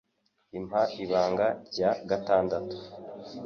[0.57, 2.75] Impa Ibanga rya gatandatu